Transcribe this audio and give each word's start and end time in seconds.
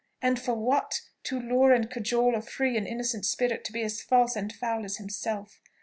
and 0.19 0.39
for 0.39 0.55
what? 0.55 1.01
to 1.21 1.39
lure 1.39 1.71
and 1.71 1.91
cajole 1.91 2.33
a 2.33 2.41
free 2.41 2.75
and 2.75 2.87
innocent 2.87 3.23
spirit 3.23 3.63
to 3.63 3.71
be 3.71 3.83
as 3.83 4.01
false 4.01 4.35
and 4.35 4.51
foul 4.51 4.83
as 4.83 4.97
himself! 4.97 5.61